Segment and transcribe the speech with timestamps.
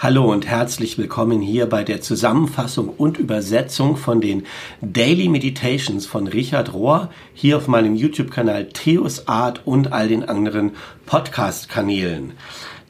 [0.00, 4.46] Hallo und herzlich willkommen hier bei der Zusammenfassung und Übersetzung von den
[4.80, 10.76] Daily Meditations von Richard Rohr hier auf meinem YouTube-Kanal Theos Art und all den anderen
[11.06, 12.34] Podcast-Kanälen.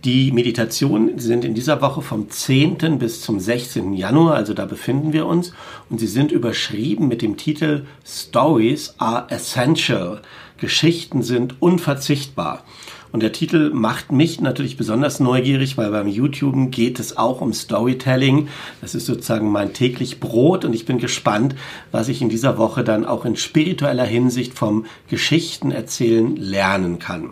[0.05, 2.99] Die Meditationen sind in dieser Woche vom 10.
[2.99, 3.95] bis zum 16.
[3.95, 5.54] Januar, also da befinden wir uns,
[5.89, 10.21] und sie sind überschrieben mit dem Titel Stories are essential.
[10.59, 12.64] Geschichten sind unverzichtbar.
[13.12, 17.53] Und der Titel macht mich natürlich besonders neugierig, weil beim YouTube geht es auch um
[17.53, 18.49] Storytelling.
[18.80, 21.54] Das ist sozusagen mein täglich Brot und ich bin gespannt,
[21.90, 27.30] was ich in dieser Woche dann auch in spiritueller Hinsicht vom Geschichten erzählen lernen kann.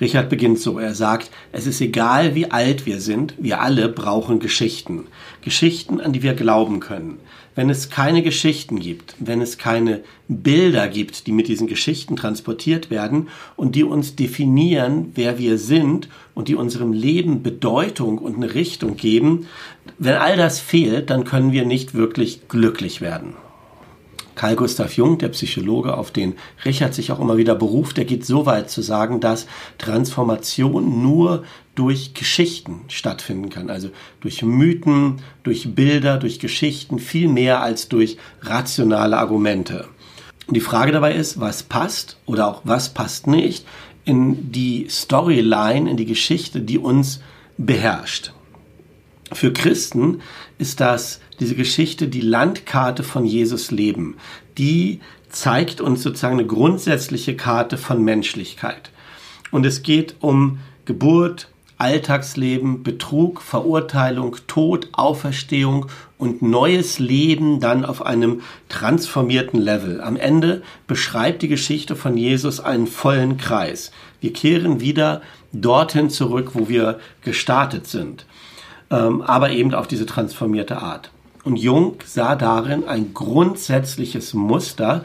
[0.00, 4.40] Richard beginnt so, er sagt, es ist egal, wie alt wir sind, wir alle brauchen
[4.40, 5.06] Geschichten.
[5.42, 7.18] Geschichten, an die wir glauben können.
[7.54, 12.90] Wenn es keine Geschichten gibt, wenn es keine Bilder gibt, die mit diesen Geschichten transportiert
[12.90, 18.54] werden und die uns definieren, wer wir sind und die unserem Leben Bedeutung und eine
[18.54, 19.46] Richtung geben,
[19.98, 23.34] wenn all das fehlt, dann können wir nicht wirklich glücklich werden.
[24.34, 28.24] Carl Gustav Jung, der Psychologe, auf den Richard sich auch immer wieder beruft, der geht
[28.24, 29.46] so weit zu sagen, dass
[29.78, 33.70] Transformation nur durch Geschichten stattfinden kann.
[33.70, 39.86] Also durch Mythen, durch Bilder, durch Geschichten, viel mehr als durch rationale Argumente.
[40.46, 43.64] Und die Frage dabei ist, was passt oder auch was passt nicht
[44.04, 47.20] in die Storyline, in die Geschichte, die uns
[47.56, 48.32] beherrscht.
[49.34, 50.20] Für Christen
[50.58, 54.16] ist das diese Geschichte die Landkarte von Jesus Leben.
[54.58, 58.90] Die zeigt uns sozusagen eine grundsätzliche Karte von Menschlichkeit.
[59.50, 65.86] Und es geht um Geburt, Alltagsleben, Betrug, Verurteilung, Tod, Auferstehung
[66.16, 70.00] und neues Leben dann auf einem transformierten Level.
[70.00, 73.90] Am Ende beschreibt die Geschichte von Jesus einen vollen Kreis.
[74.20, 78.26] Wir kehren wieder dorthin zurück, wo wir gestartet sind,
[79.24, 81.10] aber eben auf diese transformierte Art.
[81.44, 85.04] Und Jung sah darin ein grundsätzlich Muster,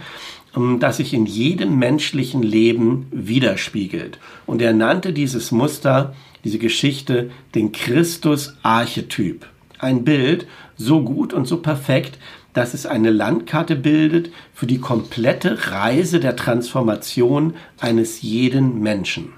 [0.55, 4.19] ähm, das sich in jedem menschlichen Leben widerspiegelt.
[4.45, 6.13] Und er nannte dieses Muster,
[6.43, 9.47] diese Geschichte, den Christus-Archetyp.
[9.79, 12.19] Ein Bild so gut und so perfekt,
[12.53, 19.33] dass es eine Landkarte bildet für die komplette Reise der Transformation eines jeden Menschen.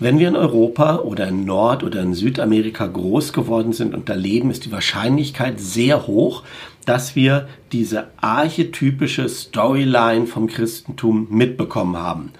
[0.00, 4.14] Wenn wir in Europa oder in Nord- oder in Südamerika groß geworden sind und da
[4.14, 6.42] leben, ist die Wahrscheinlichkeit sehr hoch,
[6.84, 12.32] dass wir diese archetypische Storyline vom Christentum mitbekommen haben.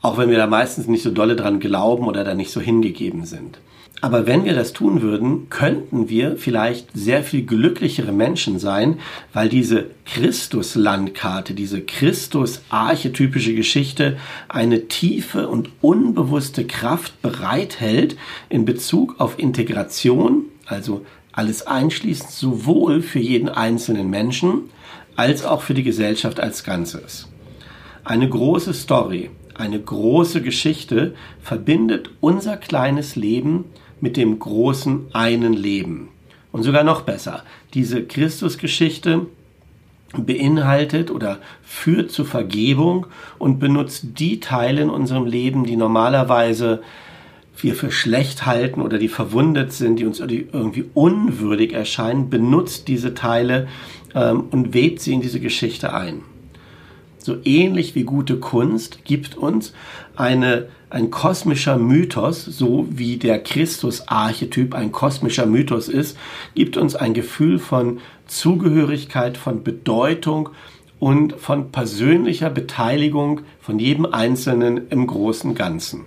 [0.00, 3.26] Auch wenn wir da meistens nicht so dolle dran glauben oder da nicht so hingegeben
[3.26, 3.58] sind.
[4.02, 8.98] Aber wenn wir das tun würden, könnten wir vielleicht sehr viel glücklichere Menschen sein,
[9.32, 14.18] weil diese Christus-Landkarte, diese Christus-archetypische Geschichte
[14.48, 18.16] eine tiefe und unbewusste Kraft bereithält
[18.50, 24.70] in Bezug auf Integration, also alles einschließend sowohl für jeden einzelnen Menschen
[25.16, 27.28] als auch für die Gesellschaft als Ganzes.
[28.04, 33.64] Eine große Story, eine große Geschichte verbindet unser kleines Leben
[34.00, 36.08] mit dem großen einen Leben.
[36.52, 37.42] Und sogar noch besser,
[37.74, 39.26] diese Christusgeschichte
[40.16, 43.06] beinhaltet oder führt zur Vergebung
[43.38, 46.82] und benutzt die Teile in unserem Leben, die normalerweise
[47.58, 53.14] wir für schlecht halten oder die verwundet sind, die uns irgendwie unwürdig erscheinen, benutzt diese
[53.14, 53.66] Teile
[54.14, 56.22] ähm, und webt sie in diese Geschichte ein
[57.26, 59.74] so ähnlich wie gute Kunst, gibt uns
[60.14, 66.16] eine, ein kosmischer Mythos, so wie der Christus-Archetyp ein kosmischer Mythos ist,
[66.54, 70.48] gibt uns ein Gefühl von Zugehörigkeit, von Bedeutung
[70.98, 76.06] und von persönlicher Beteiligung von jedem Einzelnen im großen Ganzen.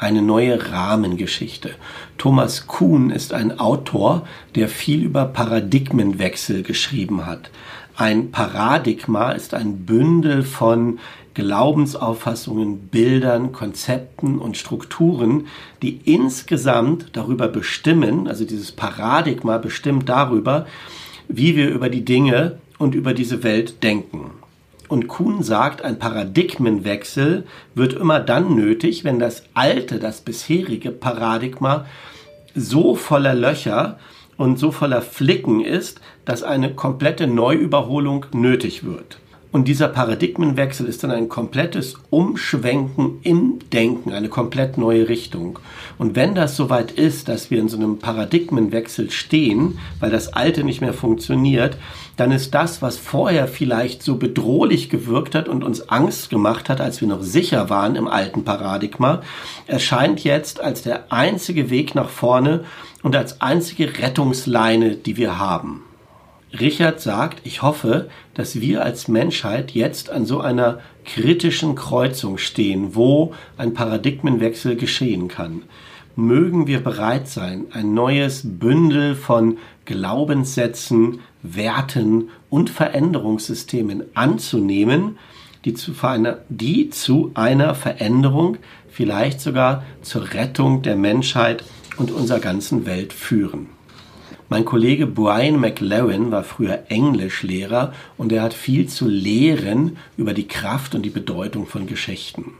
[0.00, 1.72] eine neue Rahmengeschichte.
[2.16, 7.50] Thomas Kuhn ist ein Autor, der viel über Paradigmenwechsel geschrieben hat.
[8.00, 11.00] Ein Paradigma ist ein Bündel von
[11.34, 15.48] Glaubensauffassungen, Bildern, Konzepten und Strukturen,
[15.82, 20.64] die insgesamt darüber bestimmen, also dieses Paradigma bestimmt darüber,
[21.28, 24.30] wie wir über die Dinge und über diese Welt denken.
[24.88, 31.84] Und Kuhn sagt, ein Paradigmenwechsel wird immer dann nötig, wenn das alte, das bisherige Paradigma
[32.54, 33.98] so voller Löcher
[34.40, 39.18] und so voller Flicken ist, dass eine komplette Neuüberholung nötig wird.
[39.52, 45.58] Und dieser Paradigmenwechsel ist dann ein komplettes Umschwenken im Denken, eine komplett neue Richtung.
[45.98, 50.62] Und wenn das soweit ist, dass wir in so einem Paradigmenwechsel stehen, weil das Alte
[50.62, 51.76] nicht mehr funktioniert,
[52.16, 56.80] dann ist das, was vorher vielleicht so bedrohlich gewirkt hat und uns Angst gemacht hat,
[56.80, 59.20] als wir noch sicher waren im alten Paradigma,
[59.66, 62.64] erscheint jetzt als der einzige Weg nach vorne
[63.02, 65.82] und als einzige Rettungsleine, die wir haben.
[66.58, 72.94] Richard sagt, ich hoffe, dass wir als Menschheit jetzt an so einer kritischen Kreuzung stehen,
[72.94, 75.62] wo ein Paradigmenwechsel geschehen kann.
[76.16, 85.18] Mögen wir bereit sein, ein neues Bündel von Glaubenssätzen, Werten und Veränderungssystemen anzunehmen,
[85.64, 88.56] die zu, einer, die zu einer Veränderung,
[88.88, 91.64] vielleicht sogar zur Rettung der Menschheit
[91.96, 93.68] und unserer ganzen Welt führen.
[94.52, 100.48] Mein Kollege Brian McLaren war früher Englischlehrer und er hat viel zu lehren über die
[100.48, 102.54] Kraft und die Bedeutung von Geschichten.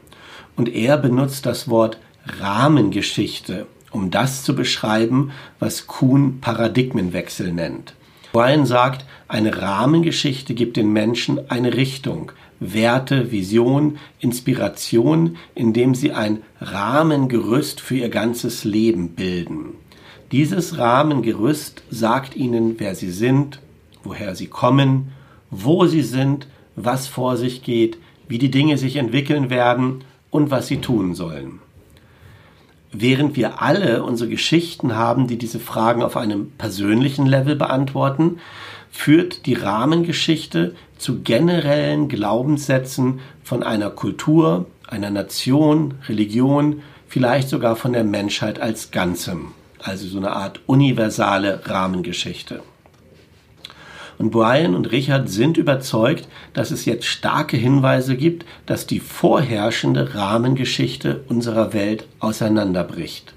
[0.55, 1.99] Und er benutzt das Wort
[2.39, 7.95] Rahmengeschichte, um das zu beschreiben, was Kuhn Paradigmenwechsel nennt.
[8.33, 16.45] Brian sagt, eine Rahmengeschichte gibt den Menschen eine Richtung, Werte, Vision, Inspiration, indem sie ein
[16.61, 19.71] Rahmengerüst für ihr ganzes Leben bilden.
[20.32, 23.59] Dieses Rahmengerüst sagt ihnen, wer sie sind,
[24.05, 25.11] woher sie kommen,
[25.50, 26.47] wo sie sind,
[26.77, 27.99] was vor sich geht,
[28.29, 31.59] wie die Dinge sich entwickeln werden und was sie tun sollen.
[32.93, 38.38] Während wir alle unsere Geschichten haben, die diese Fragen auf einem persönlichen Level beantworten,
[38.93, 47.93] führt die Rahmengeschichte zu generellen Glaubenssätzen von einer Kultur, einer Nation, Religion, vielleicht sogar von
[47.93, 52.62] der Menschheit als Ganzem also so eine Art universale Rahmengeschichte.
[54.19, 60.15] Und Brian und Richard sind überzeugt, dass es jetzt starke Hinweise gibt, dass die vorherrschende
[60.15, 63.32] Rahmengeschichte unserer Welt auseinanderbricht.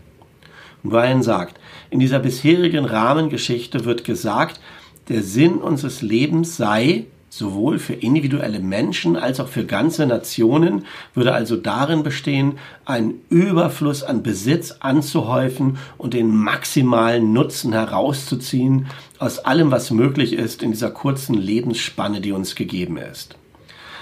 [0.83, 1.57] Und Brian sagt,
[1.89, 4.59] in dieser bisherigen Rahmengeschichte wird gesagt,
[5.07, 7.05] der Sinn unseres Lebens sei,
[7.35, 10.85] sowohl für individuelle Menschen als auch für ganze Nationen,
[11.15, 18.85] würde also darin bestehen, einen Überfluss an Besitz anzuhäufen und den maximalen Nutzen herauszuziehen
[19.17, 23.35] aus allem, was möglich ist in dieser kurzen Lebensspanne, die uns gegeben ist.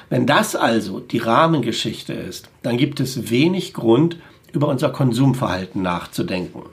[0.10, 4.18] Wenn das also die Rahmengeschichte ist, dann gibt es wenig Grund,
[4.52, 6.64] über unser Konsumverhalten nachzudenken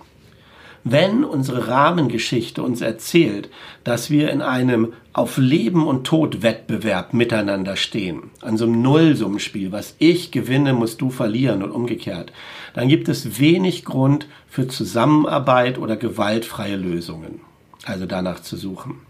[0.90, 3.50] wenn unsere Rahmengeschichte uns erzählt,
[3.84, 9.72] dass wir in einem auf Leben und Tod Wettbewerb miteinander stehen, an so einem Nullsummenspiel,
[9.72, 12.32] was ich gewinne, musst du verlieren und umgekehrt,
[12.74, 17.40] dann gibt es wenig Grund für Zusammenarbeit oder gewaltfreie Lösungen,
[17.84, 19.07] also danach zu suchen.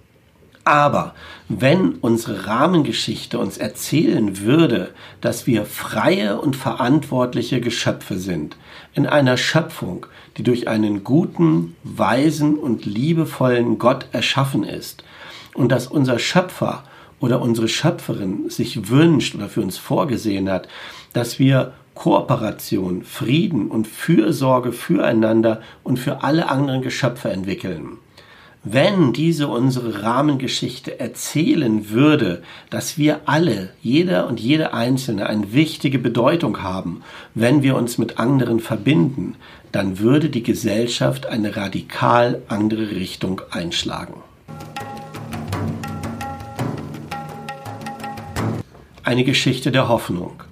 [0.68, 1.14] Aber
[1.48, 4.90] wenn unsere Rahmengeschichte uns erzählen würde,
[5.22, 8.54] dass wir freie und verantwortliche Geschöpfe sind,
[8.92, 10.04] in einer Schöpfung,
[10.36, 15.04] die durch einen guten, weisen und liebevollen Gott erschaffen ist,
[15.54, 16.84] und dass unser Schöpfer
[17.18, 20.68] oder unsere Schöpferin sich wünscht oder für uns vorgesehen hat,
[21.14, 27.96] dass wir Kooperation, Frieden und Fürsorge füreinander und für alle anderen Geschöpfe entwickeln
[28.64, 35.98] wenn diese unsere Rahmengeschichte erzählen würde, dass wir alle, jeder und jede Einzelne, eine wichtige
[35.98, 37.02] Bedeutung haben,
[37.34, 39.36] wenn wir uns mit anderen verbinden,
[39.70, 44.14] dann würde die Gesellschaft eine radikal andere Richtung einschlagen.
[49.04, 50.42] Eine Geschichte der Hoffnung.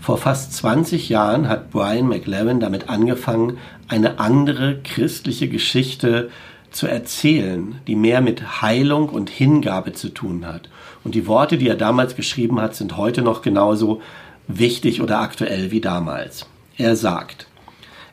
[0.00, 3.58] Vor fast 20 Jahren hat Brian McLaren damit angefangen,
[3.88, 6.30] eine andere christliche Geschichte
[6.70, 10.68] zu erzählen, die mehr mit Heilung und Hingabe zu tun hat.
[11.04, 14.00] Und die Worte, die er damals geschrieben hat, sind heute noch genauso
[14.46, 16.46] wichtig oder aktuell wie damals.
[16.76, 17.46] Er sagt,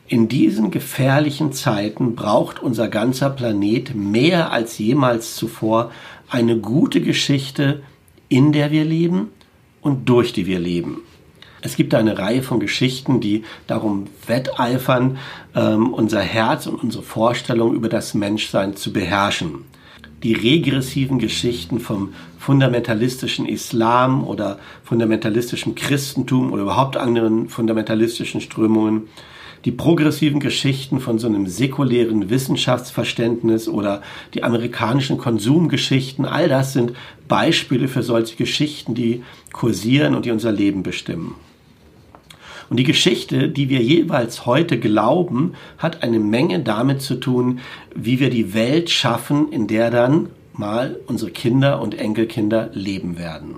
[0.08, 5.90] in diesen gefährlichen Zeiten braucht unser ganzer Planet mehr als jemals zuvor
[6.28, 7.82] eine gute Geschichte,
[8.28, 9.30] in der wir leben
[9.80, 10.98] und durch die wir leben.
[11.66, 15.18] Es gibt eine Reihe von Geschichten, die darum wetteifern,
[15.56, 19.64] ähm, unser Herz und unsere Vorstellung über das Menschsein zu beherrschen.
[20.22, 29.08] Die regressiven Geschichten vom fundamentalistischen Islam oder fundamentalistischen Christentum oder überhaupt anderen fundamentalistischen Strömungen
[29.64, 34.02] die progressiven Geschichten von so einem säkulären Wissenschaftsverständnis oder
[34.34, 36.92] die amerikanischen Konsumgeschichten, all das sind
[37.26, 41.34] Beispiele für solche Geschichten, die kursieren und die unser Leben bestimmen.
[42.68, 47.60] Und die Geschichte, die wir jeweils heute glauben, hat eine Menge damit zu tun,
[47.94, 53.56] wie wir die Welt schaffen, in der dann mal unsere Kinder und Enkelkinder leben werden.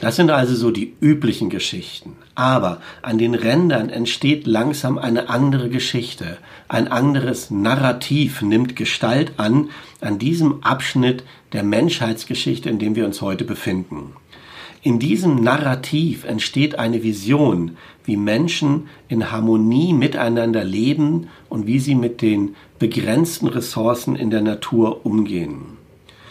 [0.00, 2.16] Das sind also so die üblichen Geschichten.
[2.34, 6.36] Aber an den Rändern entsteht langsam eine andere Geschichte.
[6.68, 9.70] Ein anderes Narrativ nimmt Gestalt an
[10.02, 11.24] an diesem Abschnitt
[11.54, 14.12] der Menschheitsgeschichte, in dem wir uns heute befinden.
[14.82, 17.76] In diesem Narrativ entsteht eine Vision,
[18.06, 24.42] wie Menschen in Harmonie miteinander leben und wie sie mit den begrenzten Ressourcen in der
[24.42, 25.76] Natur umgehen.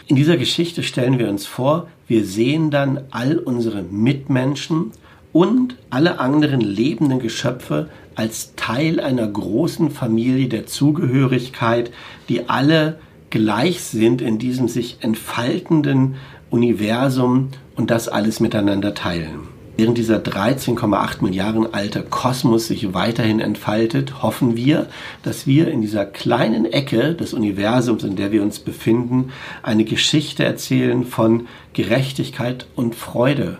[0.08, 4.92] In dieser Geschichte stellen wir uns vor, wir sehen dann all unsere Mitmenschen
[5.32, 11.90] und alle anderen lebenden Geschöpfe als Teil einer großen Familie der Zugehörigkeit,
[12.28, 12.98] die alle
[13.30, 16.14] gleich sind in diesem sich entfaltenden
[16.48, 19.55] Universum und das alles miteinander teilen.
[19.78, 24.88] Während dieser 13,8 Milliarden alte Kosmos sich weiterhin entfaltet, hoffen wir,
[25.22, 30.44] dass wir in dieser kleinen Ecke des Universums, in der wir uns befinden, eine Geschichte
[30.44, 33.58] erzählen von Gerechtigkeit und Freude,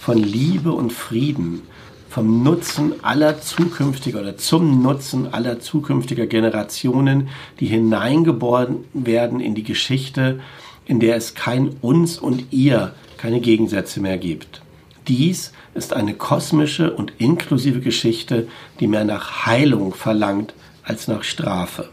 [0.00, 1.62] von Liebe und Frieden,
[2.08, 9.64] vom Nutzen aller zukünftiger oder zum Nutzen aller zukünftiger Generationen, die hineingeboren werden in die
[9.64, 10.38] Geschichte,
[10.84, 14.62] in der es kein uns und ihr, keine Gegensätze mehr gibt.
[15.08, 18.48] Dies ist eine kosmische und inklusive Geschichte,
[18.80, 21.88] die mehr nach Heilung verlangt als nach Strafe.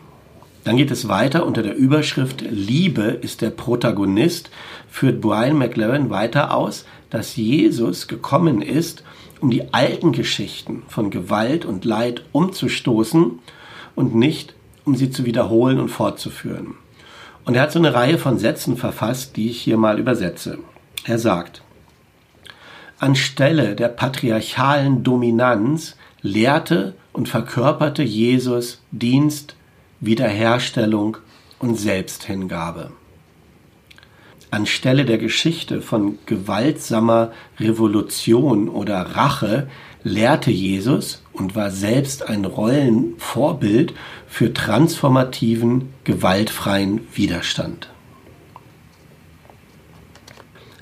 [0.64, 4.50] Dann geht es weiter unter der Überschrift Liebe ist der Protagonist,
[4.90, 9.04] führt Brian McLaren weiter aus, dass Jesus gekommen ist,
[9.42, 13.40] um die alten Geschichten von Gewalt und Leid umzustoßen
[13.96, 14.56] und nicht
[14.86, 16.76] um sie zu wiederholen und fortzuführen.
[17.46, 20.60] Und er hat so eine Reihe von Sätzen verfasst, die ich hier mal übersetze.
[21.06, 21.63] Er sagt,
[23.04, 29.58] Anstelle der patriarchalen Dominanz lehrte und verkörperte Jesus Dienst,
[30.00, 31.18] Wiederherstellung
[31.60, 32.92] und Selbsthingabe.
[34.52, 39.68] Anstelle der Geschichte von gewaltsamer Revolution oder Rache
[40.04, 43.94] lehrte Jesus und war selbst ein Rollenvorbild
[44.28, 47.93] für transformativen, gewaltfreien Widerstand.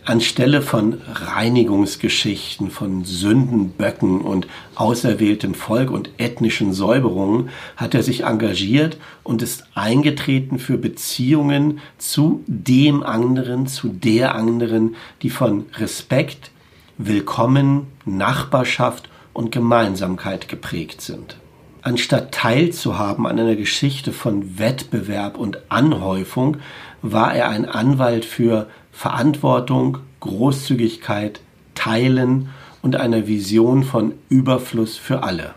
[0.03, 8.98] Anstelle von Reinigungsgeschichten, von Sündenböcken und auserwähltem Volk und ethnischen Säuberungen hat er sich engagiert
[9.24, 16.51] und ist eingetreten für Beziehungen zu dem anderen, zu der anderen, die von Respekt,
[16.98, 21.38] Willkommen, Nachbarschaft und Gemeinsamkeit geprägt sind.
[21.84, 26.58] Anstatt teilzuhaben an einer Geschichte von Wettbewerb und Anhäufung,
[27.01, 28.67] war er ein Anwalt für
[29.01, 31.41] Verantwortung, Großzügigkeit,
[31.74, 32.50] Teilen
[32.84, 35.55] und einer Vision von Überfluss für alle.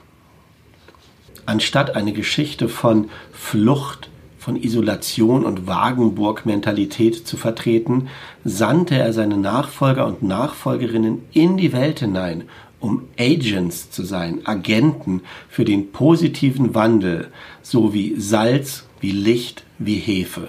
[1.44, 4.08] Anstatt eine Geschichte von Flucht,
[4.38, 8.08] von Isolation und Wagenburg-Mentalität zu vertreten,
[8.46, 12.44] sandte er seine Nachfolger und Nachfolgerinnen in die Welt hinein,
[12.80, 15.20] um Agents zu sein, Agenten
[15.50, 17.28] für den positiven Wandel,
[17.60, 20.48] so wie Salz, wie Licht, wie Hefe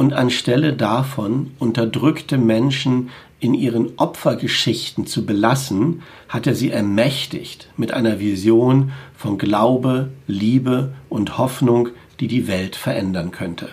[0.00, 7.92] und anstelle davon unterdrückte Menschen in ihren Opfergeschichten zu belassen, hat er sie ermächtigt mit
[7.92, 13.68] einer Vision von Glaube, Liebe und Hoffnung, die die Welt verändern könnte.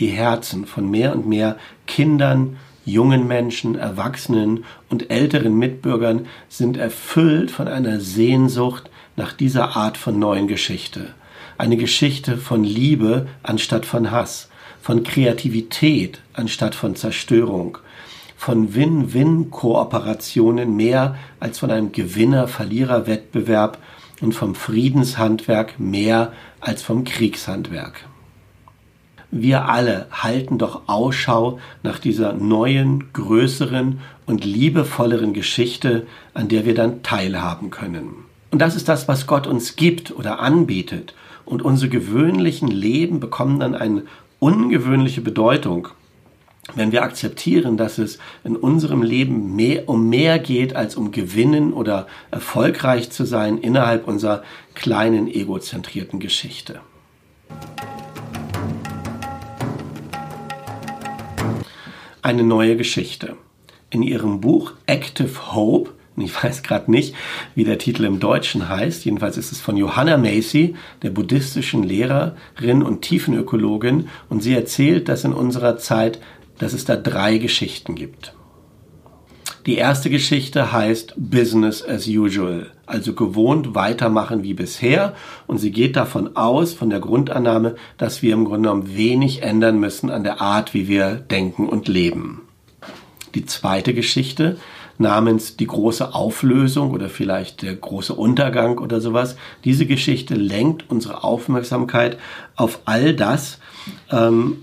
[0.00, 7.50] Die Herzen von mehr und mehr Kindern, jungen Menschen, Erwachsenen und älteren Mitbürgern sind erfüllt
[7.50, 11.14] von einer Sehnsucht nach dieser Art von neuen Geschichte
[11.58, 14.48] eine Geschichte von Liebe anstatt von Hass,
[14.80, 17.78] von Kreativität anstatt von Zerstörung,
[18.36, 23.78] von Win-Win-Kooperationen mehr als von einem Gewinner-Verlierer-Wettbewerb
[24.20, 28.06] und vom Friedenshandwerk mehr als vom Kriegshandwerk.
[29.30, 36.74] Wir alle halten doch Ausschau nach dieser neuen, größeren und liebevolleren Geschichte, an der wir
[36.74, 38.10] dann teilhaben können.
[38.50, 41.14] Und das ist das, was Gott uns gibt oder anbietet
[41.46, 44.02] und unsere gewöhnlichen Leben bekommen dann eine
[44.38, 45.88] ungewöhnliche Bedeutung,
[46.74, 51.72] wenn wir akzeptieren, dass es in unserem Leben mehr, um mehr geht, als um gewinnen
[51.72, 54.42] oder erfolgreich zu sein innerhalb unserer
[54.74, 56.80] kleinen egozentrierten Geschichte.
[62.20, 63.36] Eine neue Geschichte.
[63.90, 67.14] In ihrem Buch Active Hope ich weiß gerade nicht,
[67.54, 69.04] wie der Titel im Deutschen heißt.
[69.04, 74.08] Jedenfalls ist es von Johanna Macy, der buddhistischen Lehrerin und Tiefenökologin.
[74.28, 76.20] Und sie erzählt, dass in unserer Zeit,
[76.58, 78.34] dass es da drei Geschichten gibt.
[79.66, 85.14] Die erste Geschichte heißt Business as usual, also gewohnt weitermachen wie bisher.
[85.48, 89.80] Und sie geht davon aus, von der Grundannahme, dass wir im Grunde genommen wenig ändern
[89.80, 92.42] müssen an der Art, wie wir denken und leben.
[93.34, 94.56] Die zweite Geschichte
[94.98, 99.36] namens die große Auflösung oder vielleicht der große Untergang oder sowas.
[99.64, 102.18] Diese Geschichte lenkt unsere Aufmerksamkeit
[102.56, 103.58] auf all das,
[104.10, 104.58] ähm,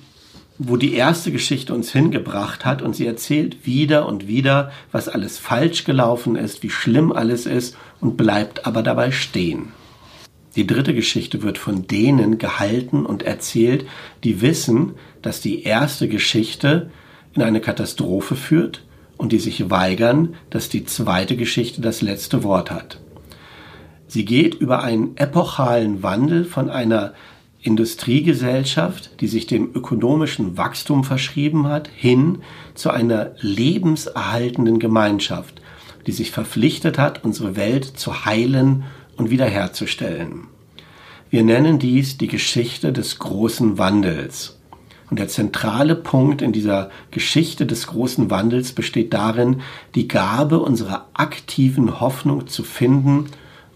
[0.57, 5.37] wo die erste Geschichte uns hingebracht hat und sie erzählt wieder und wieder, was alles
[5.37, 9.69] falsch gelaufen ist, wie schlimm alles ist und bleibt aber dabei stehen.
[10.55, 13.85] Die dritte Geschichte wird von denen gehalten und erzählt,
[14.23, 16.91] die wissen, dass die erste Geschichte
[17.33, 18.83] in eine Katastrophe führt
[19.17, 22.99] und die sich weigern, dass die zweite Geschichte das letzte Wort hat.
[24.07, 27.13] Sie geht über einen epochalen Wandel von einer
[27.61, 32.39] Industriegesellschaft, die sich dem ökonomischen Wachstum verschrieben hat, hin
[32.75, 35.61] zu einer lebenserhaltenden Gemeinschaft,
[36.05, 38.83] die sich verpflichtet hat, unsere Welt zu heilen
[39.15, 40.47] und wiederherzustellen.
[41.29, 44.59] Wir nennen dies die Geschichte des großen Wandels.
[45.13, 49.61] Und der zentrale Punkt in dieser Geschichte des großen Wandels besteht darin,
[49.93, 53.25] die Gabe unserer aktiven Hoffnung zu finden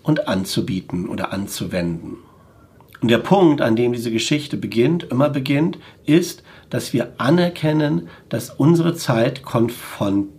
[0.01, 2.15] und anzubieten oder anzuwenden.
[3.01, 5.77] Und der Punkt, an dem diese Geschichte beginnt, immer beginnt,
[6.07, 6.41] ist,
[6.71, 10.36] dass wir anerkennen, dass unsere Zeit konfrontiert,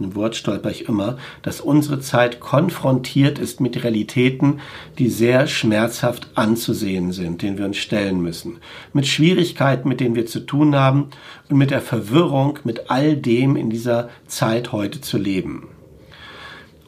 [0.00, 4.60] ein Wort stolper ich immer, dass unsere Zeit konfrontiert ist mit Realitäten,
[4.98, 8.58] die sehr schmerzhaft anzusehen sind, denen wir uns stellen müssen.
[8.92, 11.10] Mit Schwierigkeiten, mit denen wir zu tun haben
[11.48, 15.68] und mit der Verwirrung, mit all dem in dieser Zeit heute zu leben.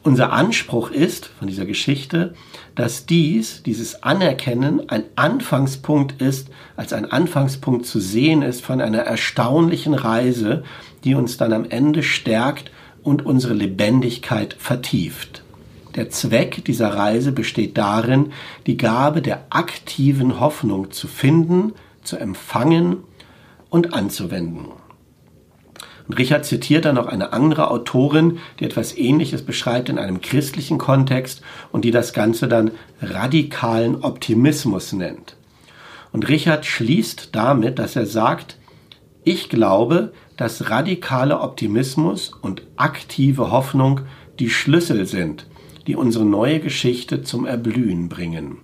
[0.05, 2.33] Unser Anspruch ist von dieser Geschichte,
[2.75, 8.99] dass dies, dieses Anerkennen ein Anfangspunkt ist, als ein Anfangspunkt zu sehen ist von einer
[8.99, 10.65] erstaunlichen Reise,
[11.05, 12.69] die uns dann am Ende stärkt
[13.01, 15.41] und unsere Lebendigkeit vertieft.
[15.95, 18.33] Der Zweck dieser Reise besteht darin,
[18.67, 21.71] die Gabe der aktiven Hoffnung zu finden,
[22.03, 22.97] zu empfangen
[23.69, 24.65] und anzuwenden.
[26.17, 31.41] Richard zitiert dann noch eine andere Autorin, die etwas Ähnliches beschreibt in einem christlichen Kontext
[31.71, 35.35] und die das Ganze dann radikalen Optimismus nennt.
[36.11, 38.57] Und Richard schließt damit, dass er sagt,
[39.23, 44.01] ich glaube, dass radikaler Optimismus und aktive Hoffnung
[44.39, 45.47] die Schlüssel sind,
[45.87, 48.57] die unsere neue Geschichte zum Erblühen bringen.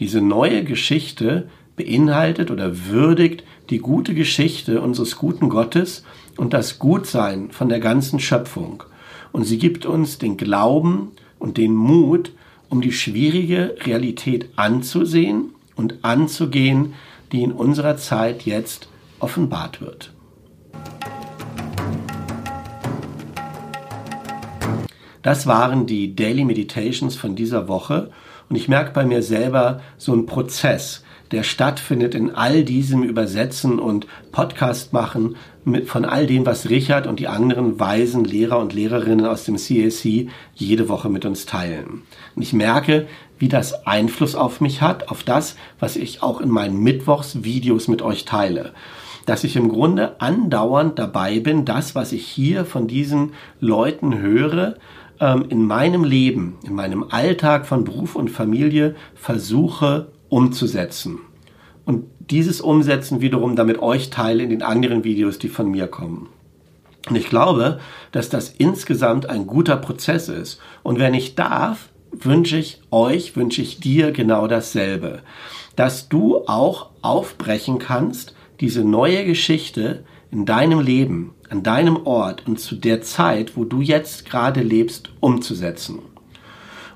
[0.00, 6.04] Diese neue Geschichte beinhaltet oder würdigt die gute Geschichte unseres guten Gottes
[6.38, 8.84] und das Gutsein von der ganzen Schöpfung.
[9.32, 12.32] Und sie gibt uns den Glauben und den Mut,
[12.70, 16.94] um die schwierige Realität anzusehen und anzugehen,
[17.32, 20.12] die in unserer Zeit jetzt offenbart wird.
[25.22, 28.10] Das waren die Daily Meditations von dieser Woche
[28.48, 33.78] und ich merke bei mir selber so einen Prozess, der stattfindet in all diesem Übersetzen
[33.78, 35.36] und Podcast machen
[35.70, 39.56] mit, von all dem, was Richard und die anderen weisen Lehrer und Lehrerinnen aus dem
[39.56, 42.02] CAC jede Woche mit uns teilen.
[42.34, 43.06] Und ich merke,
[43.38, 48.02] wie das Einfluss auf mich hat, auf das, was ich auch in meinen Mittwochsvideos mit
[48.02, 48.72] euch teile.
[49.26, 54.76] Dass ich im Grunde andauernd dabei bin, das, was ich hier von diesen Leuten höre,
[55.20, 61.20] ähm, in meinem Leben, in meinem Alltag von Beruf und Familie versuche umzusetzen.
[61.88, 66.28] Und dieses Umsetzen wiederum damit euch teile in den anderen Videos, die von mir kommen.
[67.08, 67.80] Und ich glaube,
[68.12, 70.60] dass das insgesamt ein guter Prozess ist.
[70.82, 75.22] Und wenn ich darf, wünsche ich euch, wünsche ich dir genau dasselbe.
[75.76, 82.60] Dass du auch aufbrechen kannst, diese neue Geschichte in deinem Leben, an deinem Ort und
[82.60, 86.00] zu der Zeit, wo du jetzt gerade lebst, umzusetzen.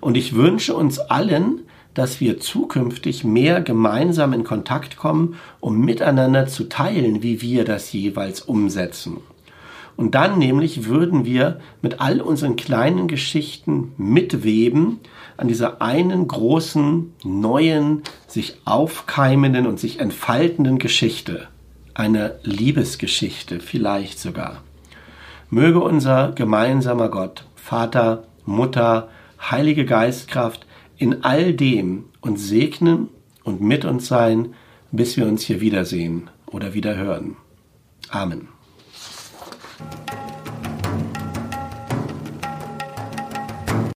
[0.03, 1.63] Und ich wünsche uns allen,
[1.95, 7.93] dass wir zukünftig mehr gemeinsam in Kontakt kommen, um miteinander zu teilen, wie wir das
[7.93, 9.19] jeweils umsetzen.
[9.97, 15.01] Und dann nämlich würden wir mit all unseren kleinen Geschichten mitweben
[15.37, 21.49] an dieser einen großen, neuen, sich aufkeimenden und sich entfaltenden Geschichte.
[21.95, 24.63] Eine Liebesgeschichte vielleicht sogar.
[25.51, 29.09] Möge unser gemeinsamer Gott, Vater, Mutter,
[29.51, 30.67] Heilige Geistkraft
[31.03, 33.09] in all dem uns segnen
[33.43, 34.55] und mit uns sein,
[34.93, 37.37] bis wir uns hier wiedersehen oder wieder hören.
[38.09, 38.47] Amen.